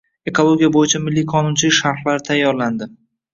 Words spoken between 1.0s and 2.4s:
milliy qonunchilik sharhlari